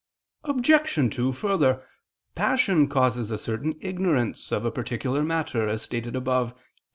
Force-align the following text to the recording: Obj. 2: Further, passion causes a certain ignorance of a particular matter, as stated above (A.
Obj. 0.45 1.15
2: 1.15 1.31
Further, 1.31 1.83
passion 2.33 2.87
causes 2.87 3.29
a 3.29 3.37
certain 3.37 3.75
ignorance 3.81 4.51
of 4.51 4.65
a 4.65 4.71
particular 4.71 5.21
matter, 5.23 5.67
as 5.67 5.83
stated 5.83 6.15
above 6.15 6.53
(A. 6.53 6.59